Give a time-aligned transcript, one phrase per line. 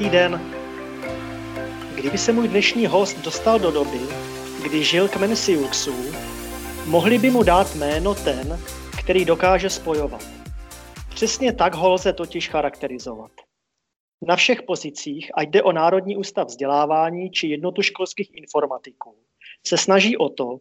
[0.00, 0.40] Hezký den.
[1.94, 3.98] Kdyby se můj dnešní host dostal do doby,
[4.62, 5.94] kdy žil kmen Siuxů,
[6.86, 8.60] mohli by mu dát jméno ten,
[9.00, 10.24] který dokáže spojovat.
[11.14, 13.30] Přesně tak ho lze totiž charakterizovat.
[14.22, 19.16] Na všech pozicích, ať jde o Národní ústav vzdělávání či jednotu školských informatiků,
[19.66, 20.58] se snaží o to,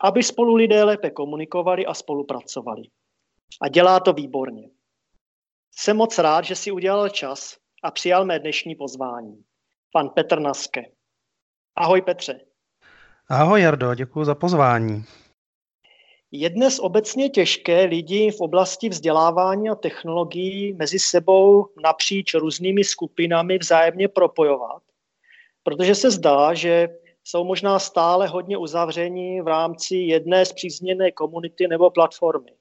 [0.00, 2.82] aby spolu lidé lépe komunikovali a spolupracovali.
[3.62, 4.70] A dělá to výborně.
[5.76, 9.42] Jsem moc rád, že si udělal čas a přijal mé dnešní pozvání.
[9.92, 10.84] Pan Petr Naske.
[11.76, 12.40] Ahoj Petře.
[13.28, 15.04] Ahoj Jardo, děkuji za pozvání.
[16.32, 23.58] Je dnes obecně těžké lidi v oblasti vzdělávání a technologií mezi sebou napříč různými skupinami
[23.58, 24.82] vzájemně propojovat,
[25.62, 26.88] protože se zdá, že
[27.24, 32.52] jsou možná stále hodně uzavření v rámci jedné zpřízněné komunity nebo platformy.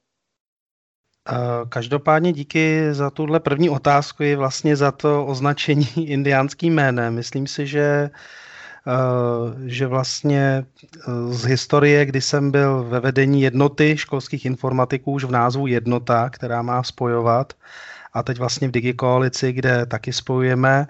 [1.69, 7.15] Každopádně díky za tuhle první otázku i vlastně za to označení indiánským jménem.
[7.15, 8.09] Myslím si, že
[9.65, 10.65] že vlastně
[11.29, 16.61] z historie, kdy jsem byl ve vedení jednoty školských informatiků už v názvu jednota, která
[16.61, 17.53] má spojovat,
[18.13, 20.87] a teď vlastně v Digikoalici, kde taky spojujeme,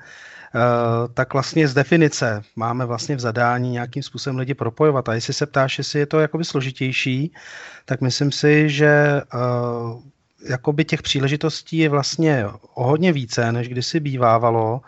[1.14, 5.10] tak vlastně z definice máme vlastně v zadání nějakým způsobem lidi propojovat.
[5.10, 7.34] A jestli se ptáš, jestli je to jakoby složitější,
[7.86, 9.22] tak myslím si, že
[10.46, 14.82] jakoby těch příležitostí je vlastně o hodně více, než kdysi bývávalo,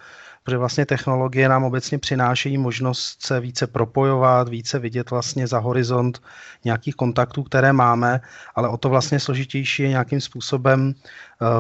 [0.44, 6.22] protože vlastně technologie nám obecně přinášejí možnost se více propojovat, více vidět vlastně za horizont
[6.66, 8.22] nějakých kontaktů, které máme,
[8.56, 10.94] ale o to vlastně složitější je nějakým způsobem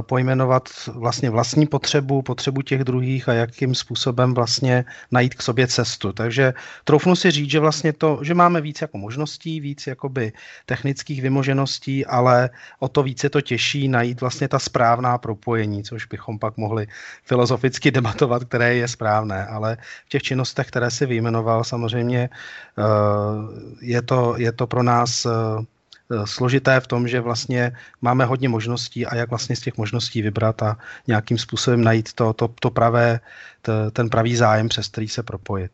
[0.02, 6.14] pojmenovat vlastně vlastní potřebu, potřebu těch druhých a jakým způsobem vlastně najít k sobě cestu.
[6.14, 10.33] Takže troufnu si říct, že vlastně to, že máme víc jako možností, víc jakoby
[10.66, 16.39] technických vymožeností, ale o to více to těžší najít vlastně ta správná propojení, což bychom
[16.39, 16.88] pak mohli
[17.23, 22.84] filozoficky debatovat, které je správné, ale v těch činnostech, které si vyjmenoval, samozřejmě eh,
[23.82, 25.66] je to, je to pro nás eh, Eh,
[26.26, 30.61] složité v tom, že vlastně máme hodně možností a jak vlastně z těch možností vybrat
[30.61, 30.77] a
[31.08, 33.20] nějakým způsobem najít to, to, to pravé,
[33.61, 35.72] to, ten pravý zájem, přes který se propojit.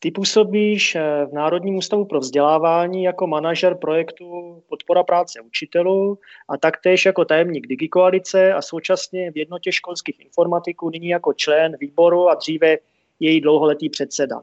[0.00, 6.18] Ty působíš eh, v Národním ústavu pro vzdělávání jako manažer projektu Podpora práce učitelů
[6.48, 12.28] a taktéž jako tajemník Digikoalice a současně v jednotě školských informatiků, nyní jako člen výboru
[12.28, 12.76] a dříve
[13.20, 14.40] její dlouholetý předseda.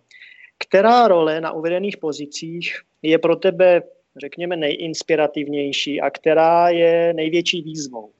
[0.57, 3.81] Která role na uvedených pozicích je pro tebe
[4.21, 8.11] řekněme, nejinspirativnější a která je největší výzvou?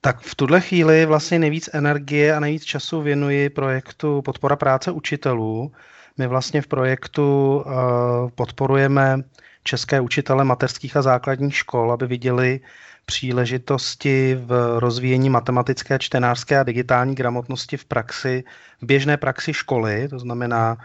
[0.00, 5.72] Tak v tuhle chvíli vlastně nejvíc energie a nejvíc času věnuji projektu Podpora práce učitelů.
[6.18, 9.22] My vlastně v projektu uh, podporujeme
[9.64, 12.60] české učitele mateřských a základních škol, aby viděli
[13.06, 18.44] příležitosti v rozvíjení matematické, čtenářské a digitální gramotnosti v praxi,
[18.82, 20.84] v běžné praxi školy, to znamená, eh,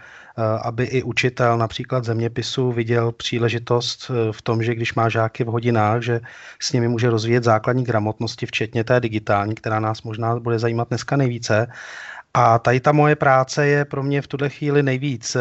[0.62, 5.46] aby i učitel například zeměpisu viděl příležitost eh, v tom, že když má žáky v
[5.46, 6.20] hodinách, že
[6.60, 11.16] s nimi může rozvíjet základní gramotnosti, včetně té digitální, která nás možná bude zajímat dneska
[11.16, 11.66] nejvíce.
[12.34, 15.40] A tady ta moje práce je pro mě v tuhle chvíli nejvíc, eh,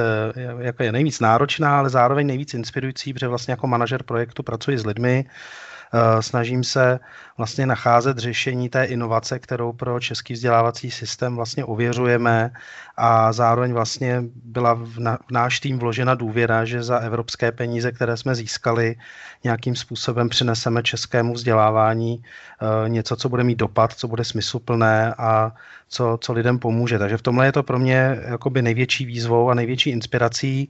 [0.60, 4.86] jako je nejvíc náročná, ale zároveň nejvíc inspirující, protože vlastně jako manažer projektu pracuji s
[4.86, 5.71] lidmi, Eh,
[6.20, 7.00] snažím se
[7.38, 12.52] vlastně nacházet řešení té inovace, kterou pro český vzdělávací systém vlastně ověřujeme
[12.98, 17.92] a zároveň vlastně byla v, na, v náš tým vložena důvěra, že za evropské peníze,
[17.92, 18.96] které jsme získali,
[19.44, 25.52] nějakým způsobem přineseme českému vzdělávání uh, něco, co bude mít dopad, co bude smysluplné a
[25.88, 27.00] co, co lidem pomůže.
[27.00, 30.70] Takže v tomhle je to pro mě jakoby největší výzvou a největší inspirací.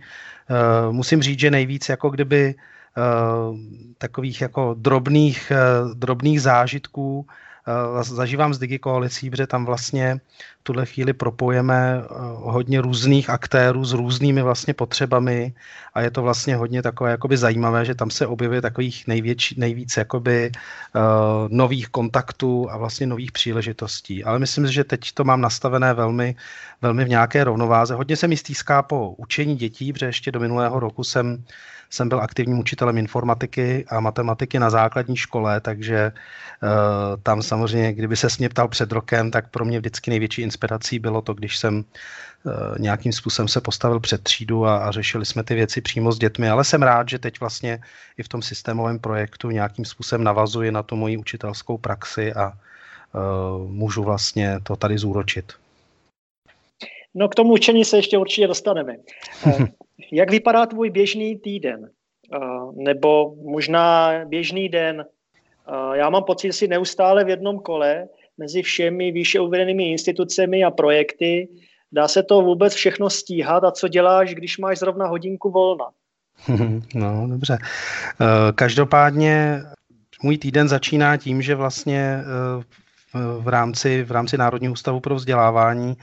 [0.49, 2.57] Uh, musím říct, že nejvíc jako kdyby Eh,
[3.97, 5.57] takových jako drobných, eh,
[5.93, 7.25] drobných zážitků
[7.67, 10.19] eh, zažívám s Digikoalicí, protože tam vlastně
[10.59, 12.03] v tuhle chvíli propojeme
[12.35, 15.53] hodně různých aktérů s různými vlastně potřebami
[15.93, 19.97] a je to vlastně hodně takové jakoby zajímavé, že tam se objevuje takových největší, nejvíc
[19.97, 21.01] jakoby uh,
[21.49, 24.23] nových kontaktů a vlastně nových příležitostí.
[24.23, 26.35] Ale myslím si, že teď to mám nastavené velmi,
[26.81, 27.95] velmi v nějaké rovnováze.
[27.95, 31.43] Hodně se mi stýská po učení dětí, protože ještě do minulého roku jsem
[31.91, 36.69] jsem byl aktivním učitelem informatiky a matematiky na základní škole, takže uh,
[37.23, 41.21] tam samozřejmě, kdyby se mě ptal před rokem, tak pro mě vždycky největší inspirací bylo
[41.21, 45.55] to, když jsem uh, nějakým způsobem se postavil před třídu a, a řešili jsme ty
[45.55, 47.79] věci přímo s dětmi, ale jsem rád, že teď vlastně
[48.17, 53.71] i v tom systémovém projektu nějakým způsobem navazuji na tu moji učitelskou praxi a uh,
[53.71, 55.60] můžu vlastně to tady zúročit.
[57.13, 58.95] No k tomu učení se ještě určitě dostaneme.
[60.11, 61.89] Jak vypadá tvůj běžný týden?
[62.75, 65.05] Nebo možná běžný den?
[65.93, 70.71] Já mám pocit, že jsi neustále v jednom kole, mezi všemi výše uvedenými institucemi a
[70.71, 71.47] projekty.
[71.91, 75.85] Dá se to vůbec všechno stíhat a co děláš, když máš zrovna hodinku volna?
[76.95, 77.57] No, dobře.
[77.61, 78.25] Eh,
[78.55, 79.61] každopádně
[80.23, 82.63] můj týden začíná tím, že vlastně eh,
[83.39, 85.97] v rámci, v rámci Národního ústavu pro vzdělávání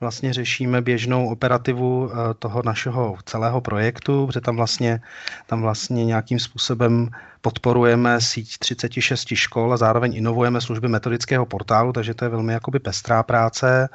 [0.00, 5.00] vlastně řešíme běžnou operativu eh, toho našeho celého projektu, protože tam vlastně,
[5.46, 7.08] tam vlastně nějakým způsobem
[7.40, 12.78] podporujeme síť 36 škol a zároveň inovujeme služby metodického portálu, takže to je velmi jakoby
[12.78, 13.88] pestrá práce.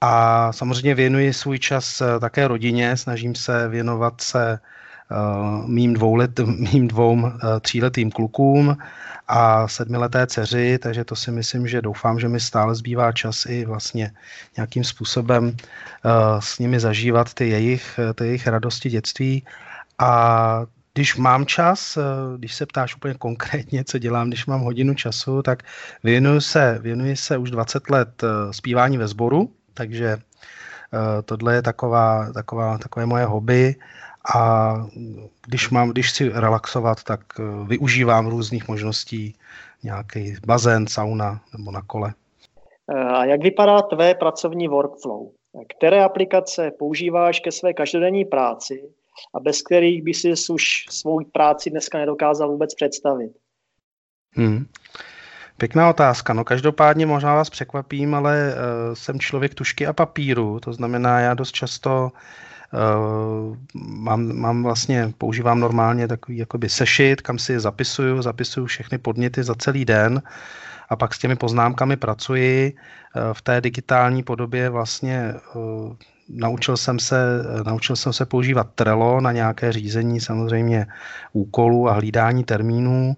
[0.00, 4.79] A samozřejmě věnuji svůj čas také rodině, snažím se věnovat se Eh,
[5.66, 6.38] mým, dvoulet,
[6.72, 8.76] mým dvou eh, tříletým klukům
[9.28, 13.64] a sedmileté dceři, takže to si myslím, že doufám, že mi stále zbývá čas i
[13.64, 14.12] vlastně
[14.56, 19.44] nějakým způsobem eh, s nimi zažívat ty jejich, ty jejich radosti dětství.
[19.98, 20.62] A
[20.94, 21.98] když mám čas,
[22.36, 25.62] když se ptáš úplně konkrétně, co dělám, když mám hodinu času, tak
[26.02, 30.18] věnuji se, věnuji se už 20 let zpívání ve sboru, takže
[31.24, 33.76] tohle je taková, taková, takové moje hobby
[34.34, 34.74] a
[35.46, 39.34] když mám, když chci relaxovat, tak eh, využívám různých možností,
[39.82, 42.14] nějaký bazén, sauna nebo na kole.
[42.90, 45.26] Eh, a jak vypadá tvé pracovní workflow?
[45.76, 48.82] Které aplikace používáš ke své každodenní práci
[49.34, 53.32] a bez kterých by si už svou práci dneska nedokázal vůbec představit?
[54.36, 54.66] Hmm.
[55.56, 56.32] Pěkná otázka.
[56.32, 60.60] No každopádně možná vás překvapím, ale uh, jsem člověk tušky a papíru.
[60.60, 62.18] To znamená, já dost často Uh,
[63.74, 69.54] mám, mám vlastně, používám normálně takový jakoby sešit, kam si zapisuju, zapisuju všechny podněty za
[69.54, 70.22] celý den
[70.88, 72.72] a pak s těmi poznámkami pracuji.
[73.16, 75.92] Uh, v té digitální podobě vlastně uh,
[76.28, 77.16] naučil jsem se,
[77.66, 80.86] naučil jsem se používat Trello na nějaké řízení samozřejmě
[81.32, 83.16] úkolů a hlídání termínů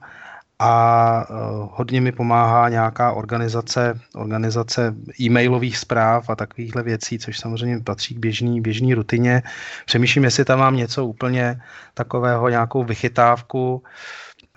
[0.62, 7.80] a uh, hodně mi pomáhá nějaká organizace, organizace e-mailových zpráv a takovýchhle věcí, což samozřejmě
[7.80, 9.42] patří k běžný, běžný rutině.
[9.86, 11.60] Přemýšlím, jestli tam mám něco úplně
[11.94, 13.82] takového, nějakou vychytávku.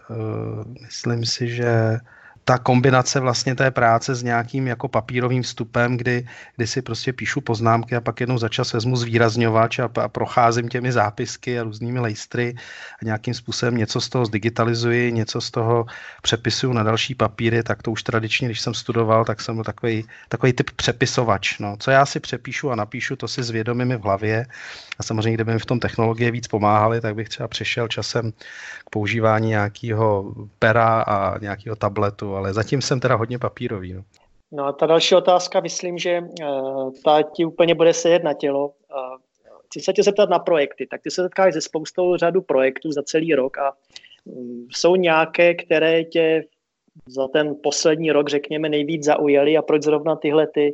[0.09, 1.97] Uh, myslím si, že
[2.47, 7.41] ta kombinace vlastně té práce s nějakým jako papírovým vstupem, kdy, kdy si prostě píšu
[7.41, 11.99] poznámky a pak jednou za čas vezmu zvýrazňovač a, a procházím těmi zápisky a různými
[11.99, 12.55] lejstry
[13.01, 15.85] a nějakým způsobem něco z toho zdigitalizuji, něco z toho
[16.21, 20.05] přepisuju na další papíry, tak to už tradičně, když jsem studoval, tak jsem byl takový,
[20.29, 21.59] takový typ přepisovač.
[21.59, 21.77] No.
[21.79, 24.45] Co já si přepíšu a napíšu, to si zvědomím v hlavě
[24.99, 28.31] a samozřejmě, kdyby mi v tom technologie víc pomáhaly, tak bych třeba přešel časem
[28.85, 33.93] k používání nějakého pera a nějakého tabletu ale zatím jsem teda hodně papírový.
[33.93, 34.03] No.
[34.51, 38.67] No a ta další otázka, myslím, že uh, ta ti úplně bude sedět na tělo.
[38.67, 38.73] Uh,
[39.65, 40.87] chci se tě zeptat na projekty.
[40.87, 43.73] Tak ty se setkáš se spoustou řadu projektů za celý rok a
[44.25, 46.43] um, jsou nějaké, které tě
[47.07, 50.73] za ten poslední rok, řekněme, nejvíc zaujaly a proč zrovna tyhle ty?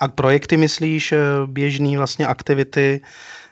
[0.00, 3.00] A projekty myslíš eh, běžný vlastně aktivity,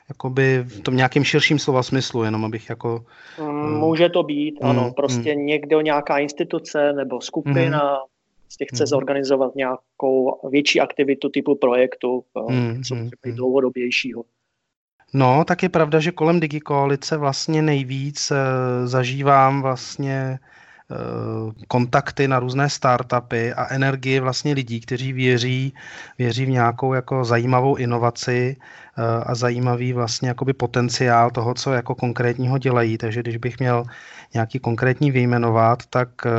[0.09, 3.05] jakoby v tom nějakém širším slova smyslu, jenom abych jako...
[3.41, 5.45] Mm, může to být, mm, ano, prostě mm.
[5.45, 7.99] někde nějaká instituce nebo skupina mm.
[8.41, 8.87] prostě chce mm.
[8.87, 12.83] zorganizovat nějakou větší aktivitu typu projektu, mm.
[12.83, 13.09] co mm.
[13.09, 14.23] třeba dlouhodobějšího.
[15.13, 18.35] No, tak je pravda, že kolem Digikoalice vlastně nejvíc e,
[18.87, 20.39] zažívám vlastně Eh,
[21.67, 25.73] kontakty na různé startupy a energii vlastně lidí, kteří věří,
[26.17, 31.95] věří v nějakou jako zajímavou inovaci eh, a zajímavý vlastně jakoby potenciál toho, co jako
[31.95, 32.97] konkrétního dělají.
[32.97, 33.83] Takže když bych měl
[34.33, 36.31] nějaký konkrétní vyjmenovat, tak eh,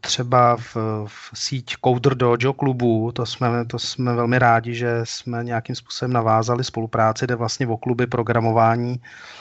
[0.00, 0.76] třeba v,
[1.06, 6.12] v síť Coder Dojo klubu, to jsme, to jsme velmi rádi, že jsme nějakým způsobem
[6.12, 9.39] navázali spolupráci, jde vlastně o kluby programování Eh,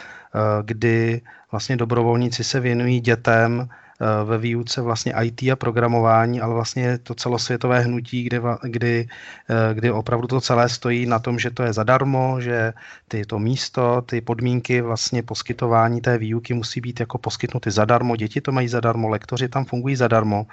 [0.63, 1.21] kdy
[1.51, 6.98] vlastně dobrovolníci se věnují dětem eh, ve výuce vlastně IT a programování, ale vlastně je
[6.98, 9.07] to celosvětové hnutí, kdy, kdy,
[9.50, 12.74] eh, kdy opravdu to celé stojí na tom, že to je zadarmo, že
[13.07, 18.41] ty, to místo, ty podmínky vlastně poskytování té výuky musí být jako poskytnuty zadarmo, děti
[18.41, 20.48] to mají zadarmo, lektoři tam fungují zadarmo.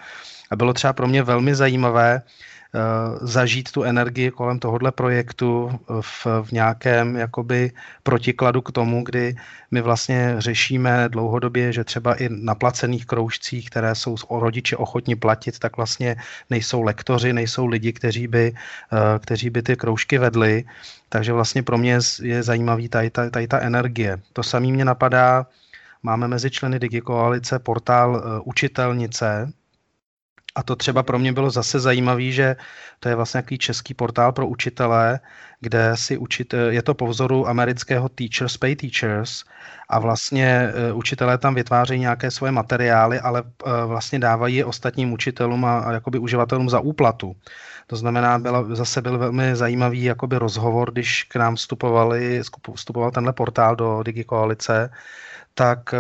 [0.51, 2.56] A bylo třeba pro mě velmi zajímavé Eh,
[3.21, 9.37] zažít tu energii kolem tohohle projektu v, v nějakém jakoby protikladu k tomu, kdy
[9.71, 15.59] my vlastně řešíme dlouhodobě, že třeba i na placených kroužcích, které jsou rodiče ochotni platit,
[15.59, 16.17] tak vlastně
[16.51, 20.65] nejsou lektoři, nejsou lidi, kteří by, eh, kteří by ty kroužky vedli.
[21.09, 24.19] Takže vlastně pro mě je zajímavý tady, tady, tady ta energie.
[24.33, 25.47] To samý mě napadá,
[26.03, 29.53] máme mezi členy Digikoalice portál eh, Učitelnice,
[30.57, 32.57] A to třeba pro mě bylo zase zajímavé, že
[33.01, 35.21] to je vlastně nějaký český portál pro učitele,
[35.61, 39.45] kde si učit, je to po vzoru amerického Teachers Pay Teachers
[39.89, 45.13] a vlastně e, učitelé tam vytvářejí nějaké svoje materiály, ale e, vlastně dávají je ostatním
[45.13, 47.37] učitelům a, jakoby uživatelům za úplatu.
[47.87, 52.43] To znamená, byla, zase byl velmi zajímavý jakoby rozhovor, když k nám vstupovali,
[52.75, 54.91] vstupoval tenhle portál do DigiKoalice,
[55.55, 55.95] tak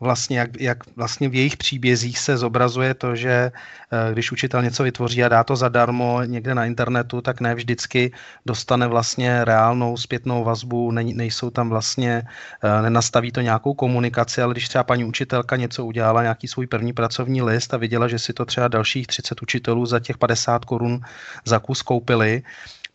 [0.00, 4.82] vlastně, jak, jak vlastně v jejich příbězích se zobrazuje to, že eh, když učitel něco
[4.82, 8.12] vytvoří a dá to zadarmo někde na internetu, tak ne vždycky
[8.46, 12.22] dostane vlastně reálnou zpětnou vazbu, ne, nejsou tam vlastně,
[12.62, 16.92] eh, nenastaví to nějakou komunikaci, ale když třeba paní učitelka něco udělala, nějaký svůj první
[16.92, 21.00] pracovní list a viděla, že si to třeba dalších 30 učitelů za těch 50 korun
[21.44, 22.42] za kus koupili,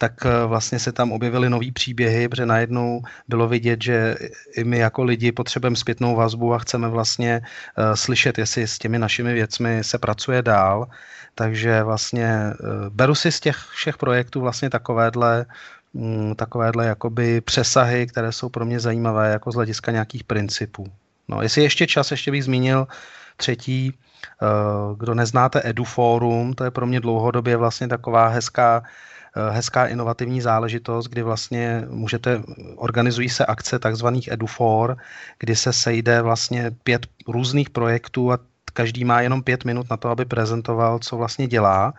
[0.02, 4.16] tak eh, vlastně se tam objevily nové příběhy, protože najednou bylo vidět, že
[4.58, 9.00] i my jako lidi potřebujeme zpětnou vazbu a chceme vlastně uh, slyšet, jestli s těmi
[9.00, 10.90] našimi věcmi se pracuje dál.
[11.36, 15.46] Takže vlastně uh, beru si z těch všech projektů vlastně takovéhle
[15.94, 20.90] um, takovéhle jakoby přesahy, které jsou pro mě zajímavé jako z hlediska nějakých principů.
[21.28, 22.88] No, jestli ještě čas, ještě bych zmínil
[23.38, 23.94] třetí,
[24.98, 28.86] kdo neznáte EduForum, to je pro mě dlouhodobě vlastně taková hezká Eh,
[29.52, 32.42] hezká inovativní záležitost, kdy vlastně můžete,
[32.76, 34.98] organizují se akce takzvaných EduFor,
[35.40, 38.40] kdy se sejde vlastně pět různých projektů a
[38.74, 41.94] každý má jenom pět minut na to, aby prezentoval, co vlastně dělá.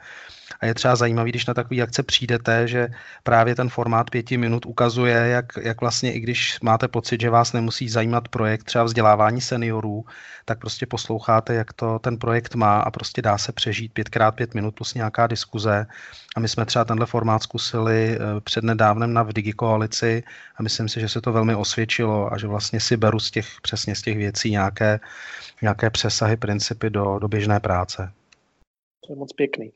[0.60, 2.88] A je třeba zajímavý, když na takový akce přijdete, že
[3.22, 7.52] právě ten formát pěti minut ukazuje, jak, jak vlastně i když máte pocit, že vás
[7.52, 10.04] nemusí zajímat projekt třeba vzdělávání seniorů,
[10.44, 14.54] tak prostě posloucháte, jak to ten projekt má a prostě dá se přežít pětkrát pět
[14.54, 15.86] minut plus nějaká diskuze.
[16.36, 20.22] A my jsme třeba tenhle formát zkusili eh, před nedávnem na v Digikoalici
[20.56, 23.48] a myslím si, že se to velmi osvědčilo a že vlastně si beru z těch,
[23.62, 25.00] přesně z těch věcí nějaké,
[25.62, 28.12] nějaké přesahy, principy do, do běžné práce.
[29.06, 29.72] To je moc pěkný.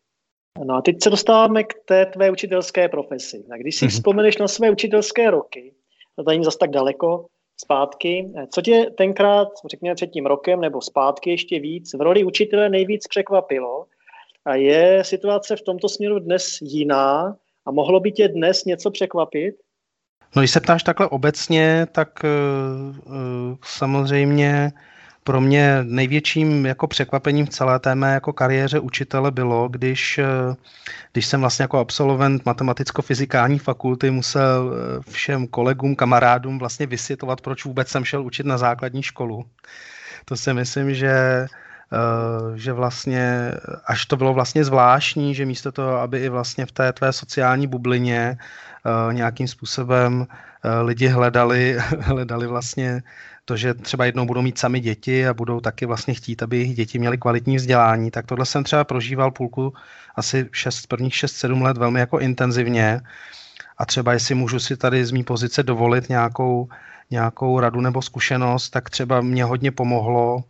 [0.65, 3.45] No a teď se dostáváme k té tvé učitelské profesi.
[3.51, 3.91] A když si mm-hmm.
[3.91, 5.73] vzpomeneš na své učitelské roky,
[6.17, 11.31] to tady zase tak daleko zpátky, co tě tenkrát, řekněme před tím rokem nebo zpátky
[11.31, 13.87] ještě víc, v roli učitele nejvíc překvapilo?
[14.45, 17.37] A je situace v tomto směru dnes jiná
[17.67, 19.55] a mohlo by tě dnes něco překvapit?
[20.37, 24.73] No, když se ptáš takhle obecně, tak uh, uh, samozřejmě
[25.27, 30.55] pro mě největším jako překvapením v celé té mé jako kariéře učitele bylo, když, eh,
[31.13, 37.65] když jsem vlastně jako absolvent matematicko-fyzikální fakulty musel eh, všem kolegům, kamarádům vlastně vysvětlovat, proč
[37.65, 39.45] vůbec jsem šel učit na základní školu.
[40.25, 41.49] To si myslím, že eh,
[42.55, 43.53] že vlastně,
[43.87, 47.67] až to bylo vlastně zvláštní, že místo toho, aby i vlastně v té tvé sociální
[47.67, 48.39] bublině
[49.13, 50.27] nějakým způsobem
[50.83, 53.03] lidi hledali, hledali vlastně
[53.47, 56.77] to, že třeba jednou budou mít sami děti a budou taky vlastně chtít, aby jejich
[56.77, 59.75] děti měly kvalitní vzdělání, tak tohle jsem třeba prožíval půlku
[60.17, 63.01] asi šest, prvních 6-7 let velmi jako intenzivně.
[63.79, 66.69] A třeba jestli můžu si tady z mý pozice dovolit nějakou,
[67.11, 70.45] nějakou radu nebo zkušenost, tak třeba mě hodně pomohlo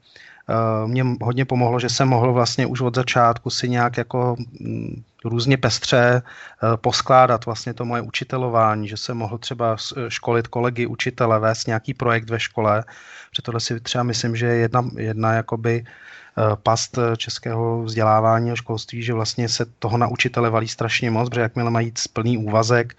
[0.87, 5.57] mě hodně pomohlo, že jsem mohl vlastně už od začátku si nějak jako mm, různě
[5.57, 11.41] pestře eh, poskládat vlastně to moje učitelování, že jsem mohl třeba eh, školit kolegy, učitele,
[11.41, 12.85] vést nějaký projekt ve škole,
[13.37, 15.85] že tohle si třeba myslím, že je jedna, jedna jakoby
[16.63, 21.41] past českého vzdělávání a školství, že vlastně se toho na učitele valí strašně moc, protože
[21.41, 22.95] jakmile mají plný úvazek,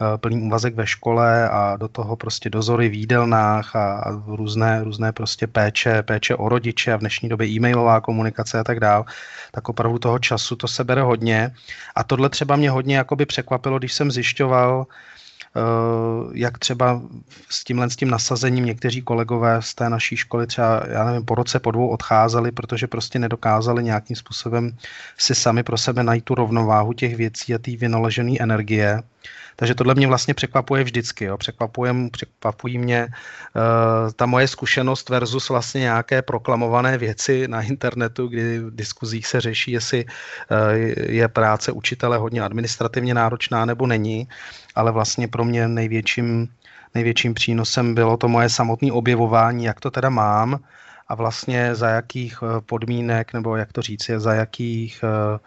[0.00, 4.84] Eh, plný úvazek ve škole a do toho prostě dozory v jídelnách a, a různé,
[4.84, 9.04] různé prostě péče, péče o rodiče a v dnešní době e-mailová komunikace a tak dál,
[9.52, 11.54] tak opravdu toho času to se bere hodně.
[11.94, 14.94] A tohle třeba mě hodně jakoby překvapilo, když jsem zjišťoval, eh,
[16.32, 17.02] jak třeba
[17.50, 21.34] s tímhle s tím nasazením někteří kolegové z té naší školy třeba, já nevím, po
[21.34, 24.76] roce, po dvou odcházeli, protože prostě nedokázali nějakým způsobem
[25.18, 29.02] si sami pro sebe najít tu rovnováhu těch věcí a té vynaložené energie.
[29.60, 31.24] Takže tohle mě vlastně překvapuje vždycky.
[31.24, 31.36] Jo.
[31.36, 38.58] Překvapuje, překvapují mě uh, ta moje zkušenost versus vlastně nějaké proklamované věci na internetu, kdy
[38.58, 40.10] v diskuzích se řeší, jestli uh,
[41.10, 44.28] je práce učitele hodně administrativně náročná nebo není.
[44.74, 46.48] Ale vlastně pro mě největším,
[46.94, 50.58] největším přínosem bylo to moje samotné objevování, jak to teda mám
[51.08, 55.38] a vlastně za jakých eh, podmínek, nebo jak to říct, za jakých uh,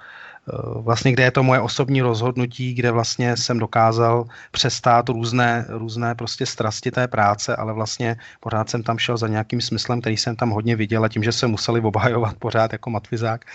[0.75, 6.45] vlastně kde je to moje osobní rozhodnutí, kde vlastně jsem dokázal přestát různé, různé prostě
[6.45, 10.49] strasti té práce, ale vlastně pořád jsem tam šel za nějakým smyslem, který jsem tam
[10.49, 13.45] hodně viděl a tím, že se museli obhajovat pořád jako matvizák,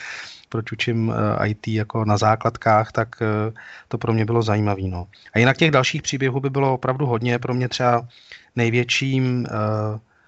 [0.49, 1.13] proč učím
[1.43, 3.53] eh, IT jako na základkách, tak eh,
[3.89, 4.83] to pro mě bylo zajímavé.
[4.83, 5.07] No.
[5.35, 7.39] A jinak těch dalších příběhů by bylo opravdu hodně.
[7.39, 8.09] Pro mě třeba
[8.57, 9.47] největším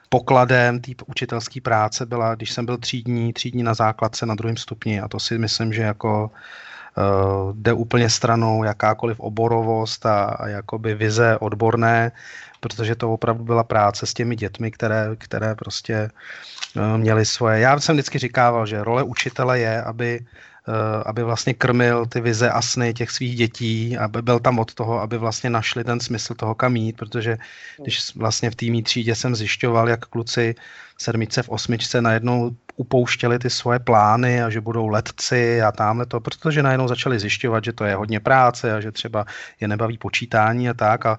[0.08, 5.00] pokladem té učitelské práce byla, když jsem byl třídní, třídní na základce na druhém stupni
[5.00, 10.94] a to si myslím, že jako uh, jde úplně stranou jakákoliv oborovost a, a jakoby
[10.94, 12.12] vize odborné,
[12.60, 16.10] protože to opravdu byla práce s těmi dětmi, které, které prostě
[16.76, 17.60] uh, měly svoje.
[17.60, 20.20] Já jsem vždycky říkával, že role učitele je, aby
[21.06, 25.00] aby vlastně krmil ty vize a sny těch svých dětí, aby byl tam od toho,
[25.00, 27.38] aby vlastně našli ten smysl toho, kam jít, protože
[27.82, 30.54] když vlastně v týmí třídě jsem zjišťoval, jak kluci
[30.96, 36.06] v sedmice, v osmičce najednou upouštěli ty svoje plány a že budou letci a tamhle
[36.06, 39.24] to, protože najednou začali zjišťovat, že to je hodně práce a že třeba
[39.60, 41.18] je nebaví počítání a tak a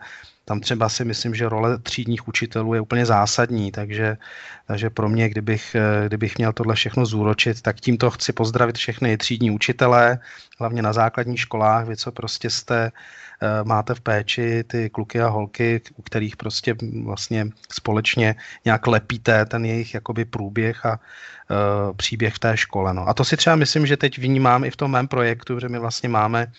[0.50, 4.18] tam třeba si myslím, že role třídních učitelů je úplně zásadní, takže,
[4.66, 9.18] takže pro mě, kdybych, eh, kdybych měl tohle všechno zúročit, tak tímto chci pozdravit všechny
[9.18, 10.20] třídní učitelé,
[10.60, 15.30] hlavně na základních školách, vy co prostě jste, eh, máte v péči ty kluky a
[15.30, 16.74] holky, u kterých prostě
[17.06, 22.94] vlastně společně nějak lepíte ten jejich jakoby průběh a uh, příběh v té škole.
[22.94, 23.10] No.
[23.10, 25.80] A to si třeba myslím, že teď vnímám i v tom mém projektu, že my
[25.80, 26.50] vlastně máme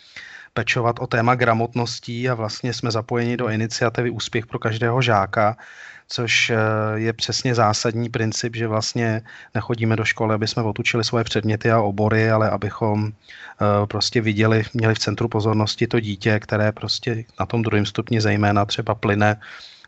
[0.55, 5.57] pečovat o téma gramotností a vlastně jsme zapojeni do iniciativy Úspěch pro každého žáka,
[6.09, 6.57] což eh,
[6.95, 9.23] je přesně zásadní princip, že vlastně
[9.55, 14.63] nechodíme do školy, aby jsme otučili svoje předměty a obory, ale abychom eh, prostě viděli,
[14.75, 19.41] měli v centru pozornosti to dítě, které prostě na tom druhém stupni zejména třeba plyne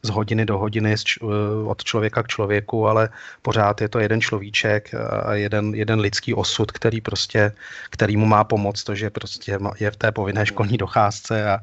[0.02, 1.26] z hodiny do hodiny eh,
[1.66, 3.08] od člověka k člověku, ale
[3.42, 4.94] pořád je to jeden človíček
[5.24, 7.52] a jeden, jeden lidský osud, který prostě,
[7.90, 11.60] který mu má pomoct, to, že prostě je v té povinné školní docházce a,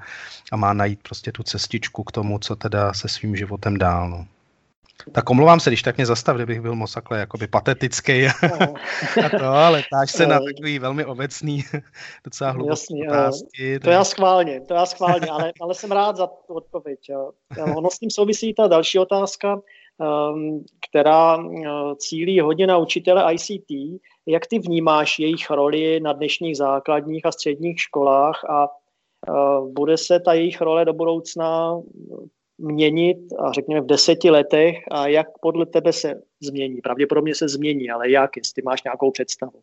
[0.52, 4.10] a má najít prostě tu cestičku k tomu, co teda se svým životem dál.
[4.10, 4.28] No.
[5.12, 8.28] Tak omlouvám se, když tak mě zastav, kdybych byl moc takhle jakoby patetický.
[8.44, 8.74] No.
[9.26, 11.64] a to, ale táž se na takový velmi obecný,
[12.24, 13.80] docela hluboký Jasný, otázky.
[13.80, 17.00] To já schválně, to já schválně, ale, ale jsem rád za tu odpověď.
[17.76, 19.62] Ono s tím souvisí ta další otázka,
[20.02, 24.00] ehm, která eh, cílí hodně na učitele ICT.
[24.26, 29.32] Jak ty vnímáš jejich roli na dnešních základních a středních školách a eh,
[29.74, 31.82] bude se ta jejich role do budoucna
[32.60, 36.82] měnit a řekněme v deseti letech a jak podle tebe se změní?
[36.82, 39.62] Pravděpodobně se změní, ale jak, jestli máš nějakou představu?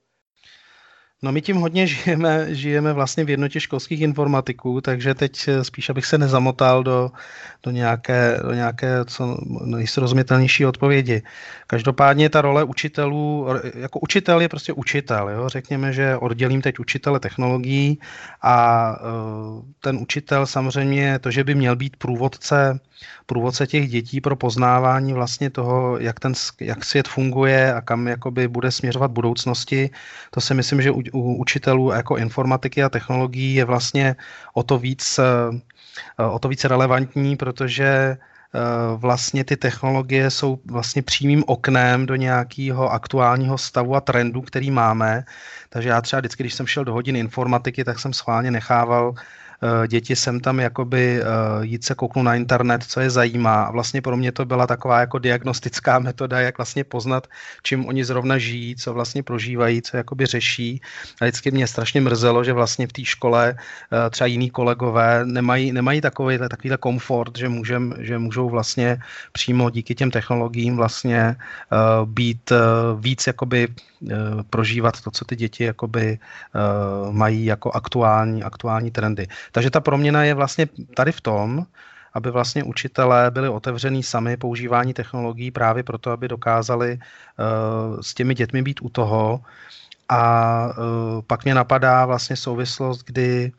[1.23, 6.07] No my tím hodně žijeme, žijeme vlastně v jednotě školských informatiků, takže teď spíš, abych
[6.07, 7.11] se nezamotal do,
[7.63, 11.23] do nějaké, do nějaké co nejsrozumitelnější odpovědi.
[11.67, 15.29] Každopádně ta role učitelů, jako učitel je prostě učitel.
[15.29, 15.49] Jo?
[15.49, 17.99] Řekněme, že oddělím teď učitele technologií
[18.43, 22.81] a uh, ten učitel samozřejmě to, že by měl být průvodce
[23.27, 28.49] průvodce těch dětí pro poznávání vlastně toho, jak ten jak svět funguje a kam jakoby
[28.49, 29.91] bude směřovat budoucnosti.
[30.31, 34.17] To si myslím, že u, u učitelů jako informatiky a technologií je vlastně
[34.55, 38.59] o to víc, eh, o to víc relevantní, protože eh,
[38.97, 45.25] vlastně ty technologie jsou vlastně přímým oknem do nějakého aktuálního stavu a trendu, který máme.
[45.69, 49.15] Takže já třeba vždycky, když jsem šel do hodin informatiky, tak jsem schválně nechával
[49.87, 51.25] děti sem tam jakoby eh,
[51.61, 53.71] jít se kouknout na internet, co je zajímá.
[53.71, 57.27] Vlastně pro mě to byla taková jako diagnostická metoda, jak vlastně poznat,
[57.63, 60.81] čím oni zrovna žijí, co vlastně prožívají, co jakoby řeší.
[61.21, 65.73] A vždycky mě strašně mrzelo, že vlastně v té škole eh, třeba jiní kolegové nemají,
[65.73, 68.99] nemají takový, takovýhle komfort, že, můžem, že můžou vlastně
[69.33, 71.37] přímo díky těm technologiím vlastně
[72.05, 72.53] být
[73.01, 73.69] víc jakoby
[74.51, 76.19] prožívat to, co ty děti jakoby
[77.11, 79.27] mají jako aktuální, aktuální trendy.
[79.53, 81.67] Takže ta proměna je vlastně tady v tom,
[82.15, 88.35] aby vlastně učitelé byli otevření sami používání technologií právě proto, aby dokázali uh, s těmi
[88.35, 89.41] dětmi být u toho.
[90.09, 90.69] A
[91.27, 93.53] pak mě napadá vlastně souvislost, kdy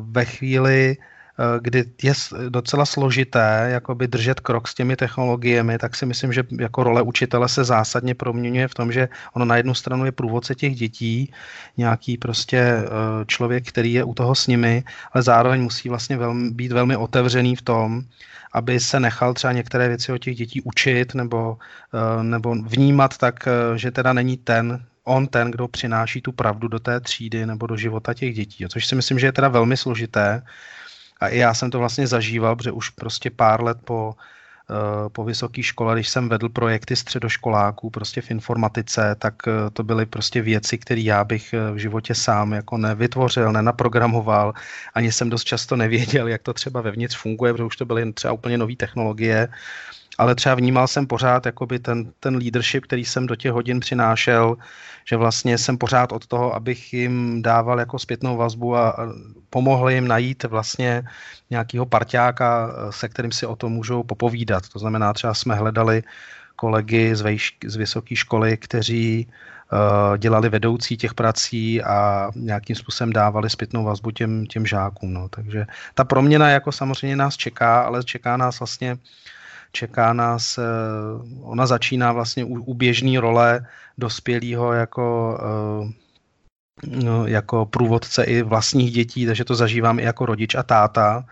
[0.00, 1.17] ve chvíli, Eh,
[1.60, 2.12] kdy je
[2.48, 7.48] docela složité jakoby držet krok s těmi technologiemi, tak si myslím, že jako role učitele
[7.48, 11.32] se zásadně proměňuje v tom, že ono na jednu stranu je průvodce těch dětí,
[11.76, 12.86] nějaký prostě eh,
[13.26, 17.56] člověk, který je u toho s nimi, ale zároveň musí vlastně velmi, být velmi otevřený
[17.56, 18.02] v tom,
[18.52, 21.58] aby se nechal třeba některé věci od těch dětí učit nebo,
[21.94, 26.78] eh, nebo vnímat tak, že teda není ten, on ten, kdo přináší tu pravdu do
[26.78, 28.64] té třídy nebo do života těch dětí.
[28.68, 30.42] Což si myslím, že je teda velmi složité,
[31.20, 34.14] a i já jsem to vlastně zažíval, protože už prostě pár let po,
[34.70, 39.82] uh, po vysoké škole, když jsem vedl projekty středoškoláků prostě v informatice, tak uh, to
[39.82, 44.52] byly prostě věci, které já bych uh, v životě sám jako nevytvořil, nenaprogramoval.
[44.94, 48.32] Ani jsem dost často nevěděl, jak to třeba vevnitř funguje, protože už to byly třeba
[48.32, 49.48] úplně nové technologie
[50.18, 54.56] ale třeba vnímal jsem pořád jakoby ten, ten leadership, který jsem do těch hodin přinášel,
[55.04, 58.96] že vlastně jsem pořád od toho, abych jim dával jako zpětnou vazbu a,
[59.50, 61.02] pomohl jim najít vlastně
[61.50, 64.68] nějakého parťáka, se kterým si o tom můžou popovídat.
[64.68, 66.02] To znamená, třeba jsme hledali
[66.56, 73.12] kolegy z, vejš, z vysoké školy, kteří uh, dělali vedoucí těch prací a nějakým způsobem
[73.12, 75.14] dávali zpětnou vazbu těm, těm žákům.
[75.14, 75.28] No.
[75.28, 78.98] Takže ta proměna jako samozřejmě nás čeká, ale čeká nás vlastně
[79.72, 83.66] čeká nás, uh, ona začíná vlastně u, u běžné role
[83.98, 85.38] dospělého jako
[85.82, 85.90] uh,
[86.86, 91.24] no, jako průvodce i vlastních dětí, takže to zažívám i jako rodič a táta,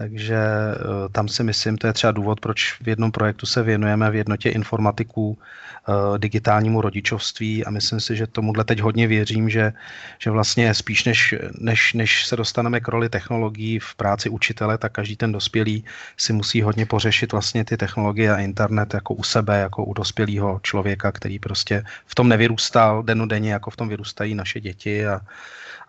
[0.00, 4.10] takže eh, tam si myslím, to je třeba důvod, proč v jednom projektu se věnujeme
[4.10, 7.64] v jednotě informatiků eh, digitálnímu rodičovství.
[7.64, 9.72] A myslím si, že tomuhle teď hodně věřím, že,
[10.18, 14.92] že vlastně spíš než, než, než se dostaneme k roli technologií v práci učitele, tak
[14.92, 15.84] každý ten dospělý
[16.16, 20.60] si musí hodně pořešit vlastně ty technologie a internet jako u sebe, jako u dospělého
[20.62, 25.20] člověka, který prostě v tom nevyrůstal denodenně, jako v tom vyrůstají naše děti a,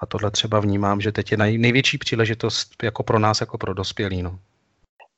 [0.02, 4.24] a tohle třeba vnímám, že teď je největší příležitost jako pro nás, jako pro dospělí.
[4.24, 4.40] No.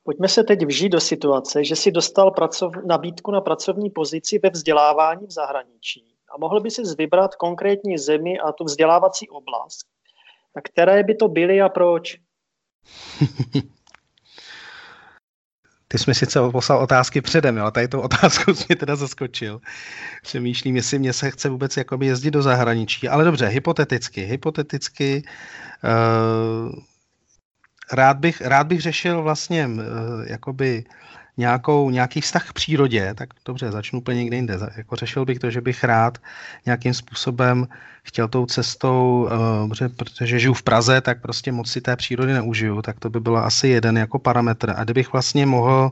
[0.03, 4.49] Pojďme se teď vžít do situace, že si dostal pracov, nabídku na pracovní pozici ve
[4.49, 9.85] vzdělávání v zahraničí a mohl by si vybrat konkrétní zemi a tu vzdělávací oblast.
[10.53, 12.17] Tak které by to byly a proč?
[15.93, 19.61] Ty jsi mi sice poslal otázky předem, ale tady tu otázku jsi mě teda zaskočil.
[20.23, 24.21] Přemýšlím, jestli mě se chce vůbec jakoby jezdit do zahraničí, ale dobře, hypoteticky.
[24.21, 25.23] Hypoteticky
[25.83, 26.75] uh,
[27.91, 29.81] rád, bych, rád bych řešil vlastně uh,
[30.25, 30.83] jakoby
[31.37, 34.59] nějakou, nějaký vztah k přírodě, tak dobře, začnu úplně někde jinde.
[34.77, 36.17] Jako řešil bych to, že bych rád
[36.65, 37.67] nějakým způsobem
[38.03, 39.29] chtěl tou cestou,
[39.67, 43.19] uh, protože žiju v Praze, tak prostě moc si té přírody neužiju, tak to by
[43.19, 44.73] bylo asi jeden jako parametr.
[44.77, 45.91] A kdybych vlastně mohl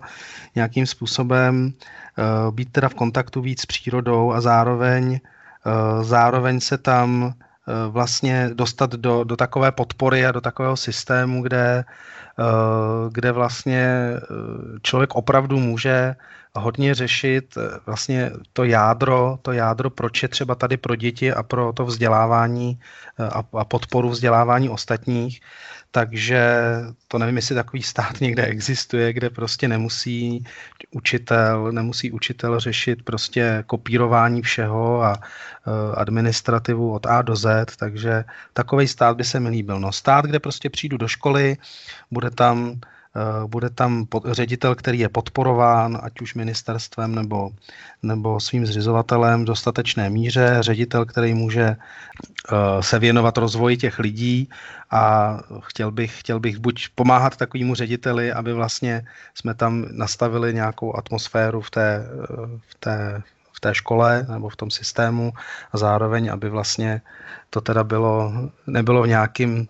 [0.56, 5.19] nějakým způsobem uh, být teda v kontaktu víc s přírodou a zároveň,
[5.65, 7.34] uh, zároveň se tam
[7.89, 11.86] vlastně dostat do, do takové podpory a do takového systému, kde
[12.39, 16.15] Eh, kde vlastně eh, člověk opravdu může
[16.56, 21.44] hodně řešit eh, vlastně to jádro, to jádro, proč je třeba tady pro děti a
[21.44, 22.80] pro to vzdělávání
[23.54, 25.42] a podporu vzdělávání ostatních,
[25.92, 26.62] takže
[27.08, 30.44] to nevím, jestli takový stát někde existuje, kde prostě nemusí
[30.92, 38.24] učitel, nemusí učitel řešit prostě kopírování všeho a uh, administrativu od A do Z, takže
[38.54, 39.80] takový stát by se mi líbil.
[39.80, 41.58] No stát, kde prostě přijdu do školy,
[42.12, 42.80] bude tam Eh,
[43.47, 47.50] bude tam ředitel, který je podporován, ať už ministerstvem nebo,
[48.04, 51.76] nebo svým zřizovatelem v dostatečné míře, ředitel, který může eh,
[52.80, 54.50] se věnovat rozvoji těch lidí.
[54.91, 60.95] A chtěl bych, chtěl bych buď pomáhat takovému řediteli, aby vlastně jsme tam nastavili nějakou
[60.95, 63.21] atmosféru v té, eh, v té
[63.54, 65.34] v té škole nebo v tom systému
[65.71, 67.02] a zároveň, aby vlastně
[67.50, 68.34] to teda bylo,
[68.67, 69.67] nebylo v nějakým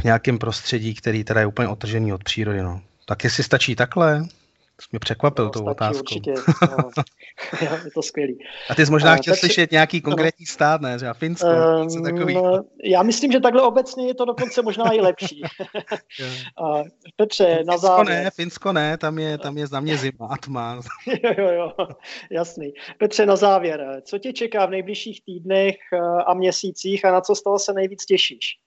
[0.00, 2.62] v nějakém prostředí, který teda je úplně otržený od přírody.
[2.62, 2.80] No.
[3.06, 4.22] Tak jestli stačí takhle,
[4.80, 6.00] jsi mě překvapil no, tou otázkou.
[6.00, 6.34] Určitě,
[6.78, 6.90] no.
[7.84, 8.38] je to skvělý.
[8.70, 9.40] A ty jsi možná chtěl takže...
[9.40, 10.52] slyšet nějaký konkrétní no.
[10.52, 10.96] stát, ne?
[10.96, 12.38] Třeba Finsko, um, něco takový.
[12.84, 15.42] Já myslím, že takhle obecně je to dokonce možná i lepší.
[16.64, 16.82] a
[17.16, 18.24] Petře, Finsko na závěr.
[18.24, 20.80] ne, Finsko ne, tam je, tam je za mě zima a tma.
[21.06, 21.86] jo, jo, jo,
[22.30, 22.72] jasný.
[22.98, 27.34] Petře, na závěr, co tě čeká v nejbližších týdnech eh, a měsících a na co
[27.34, 28.60] z toho se nejvíc těšíš?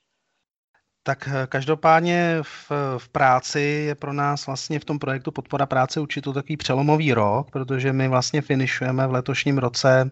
[1.03, 5.99] Tak eh, každopádně v, v práci je pro nás vlastně v tom projektu Podpora práce
[5.99, 10.11] učitelů takový přelomový rok, protože my vlastně finišujeme v letošním roce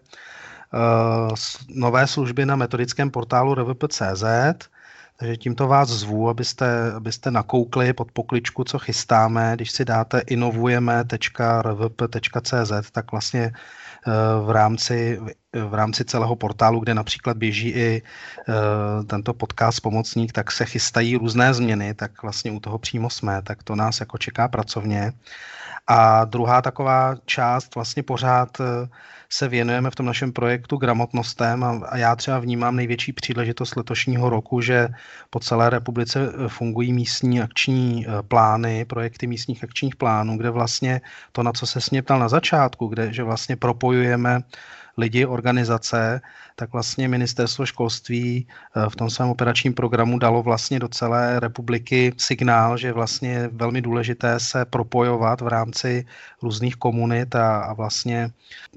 [1.68, 4.24] nové služby na metodickém portálu rvp.cz,
[5.16, 9.52] takže tímto vás zvu, abyste, abyste nakoukli pod pokličku, co chystáme.
[9.54, 13.52] Když si dáte inovujeme.rvp.cz, tak vlastně
[14.44, 15.20] v rámci,
[15.52, 18.52] v rámci celého portálu, kde například běží i eh,
[19.04, 23.62] tento podcast pomocník, tak se chystají různé změny, tak vlastně u toho přímo jsme, tak
[23.62, 25.12] to nás jako čeká pracovně.
[25.86, 28.88] A druhá taková část vlastně pořád eh,
[29.28, 34.60] se věnujeme v tom našem projektu gramotnostem a, já třeba vnímám největší příležitost letošního roku,
[34.60, 34.88] že
[35.30, 41.00] po celé republice eh, fungují místní akční plány, projekty místních akčních plánů, kde vlastně
[41.32, 44.40] to, na co se směptal na začátku, kde že vlastně propojujeme
[44.96, 46.20] lidi, organizace,
[46.56, 52.12] tak vlastně ministerstvo školství eh, v tom svém operačním programu dalo vlastně do celé republiky
[52.16, 56.06] signál, že vlastně je velmi důležité se propojovat v rámci
[56.42, 58.30] různých komunit a, a vlastně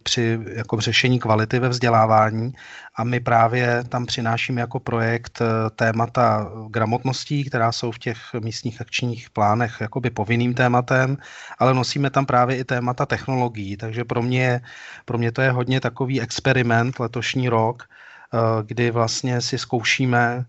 [0.04, 2.54] při jako řešení kvality ve vzdělávání.
[2.96, 8.82] A my právě tam přinášíme jako projekt eh, témata gramotností, která jsou v těch místních
[8.82, 11.18] akčních plánech jakoby povinným tématem,
[11.60, 13.78] ale nosíme tam právě i témata technologií.
[13.78, 14.62] Takže pro mě,
[15.06, 20.46] pro mě to je hodně takový experiment letošní rok, eh, kdy vlastně si zkoušíme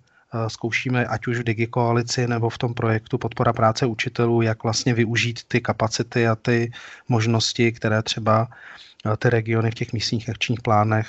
[0.49, 5.41] zkoušíme ať už v Digikoalici nebo v tom projektu Podpora práce učitelů, jak vlastně využít
[5.49, 6.73] ty kapacity a ty
[7.09, 8.49] možnosti, které třeba
[9.19, 11.09] ty regiony v těch místních akčních plánech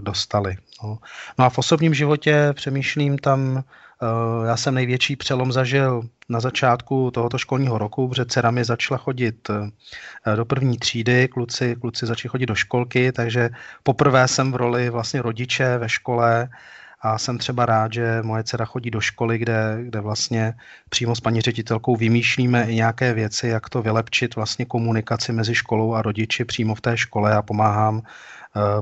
[0.00, 0.56] dostaly.
[0.82, 0.98] No.
[1.38, 3.64] no a v osobním životě přemýšlím tam,
[4.46, 9.50] já jsem největší přelom zažil na začátku tohoto školního roku, protože dcera mi začala chodit
[10.36, 13.50] do první třídy, kluci, kluci začali chodit do školky, takže
[13.82, 16.48] poprvé jsem v roli vlastně rodiče ve škole,
[17.00, 20.54] a jsem třeba rád, že moje dcera chodí do školy, kde, kde vlastně
[20.88, 25.94] přímo s paní ředitelkou vymýšlíme i nějaké věci, jak to vylepčit vlastně komunikaci mezi školou
[25.94, 28.10] a rodiči přímo v té škole a pomáhám eh,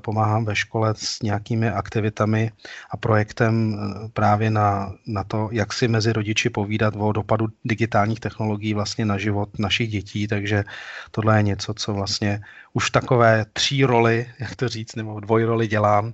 [0.00, 2.52] pomáhám ve škole s nějakými aktivitami
[2.90, 8.20] a projektem eh, právě na, na to, jak si mezi rodiči povídat o dopadu digitálních
[8.20, 10.64] technologií vlastně na život našich dětí, takže
[11.11, 12.40] tohle je něco, co vlastně
[12.72, 16.12] už takové tří roli, jak to říct, nebo dvojroli dělám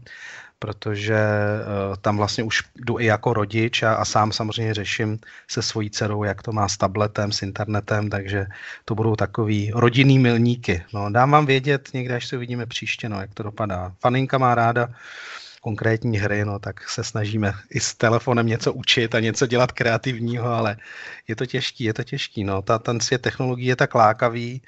[0.62, 5.62] protože uh, tam vlastně už jdu i jako rodič a, a sám samozřejmě řeším se
[5.62, 8.46] svojí dcerou, jak to má s tabletem, s internetem, takže
[8.84, 10.84] to budou takový rodinný milníky.
[10.94, 13.92] No, dám vám vědět někde, až se uvidíme příště, no, jak to dopadá.
[14.00, 14.88] Faninka má ráda
[15.60, 20.46] konkrétní hry, no tak se snažíme i s telefonem něco učit a něco dělat kreativního,
[20.46, 20.76] ale
[21.28, 22.62] je to těžký, je to těžký, no.
[22.62, 24.66] Ta, ten svět technologií je tak lákavý, Eh,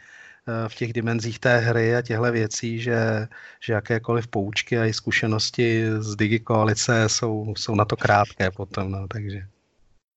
[0.69, 3.29] v těch dimenzích té hry a těchto věcí, že,
[3.61, 8.91] že jakékoliv poučky a i zkušenosti z digikoalice jsou, jsou na to krátké potom.
[8.91, 9.43] No, takže.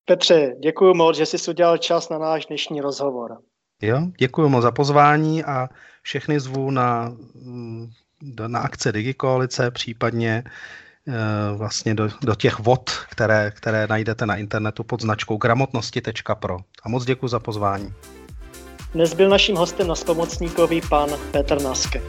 [0.06, 3.38] Petře, děkuji moc, že jsi udělal čas na náš dnešní rozhovor.
[3.82, 5.70] Jo, děkuji moc za pozvání a
[6.02, 7.90] všechny zvu na, mm,
[8.48, 10.44] na akce Digikoalice, případně
[11.08, 16.58] eh, vlastně do, do těch vod, které, které najdete na internetu pod značkou gramotnosti.pro.
[16.84, 17.94] A moc děkuji za pozvání.
[18.94, 22.02] Dnes byl naším hostem na spomocníkový pan Petr Naske.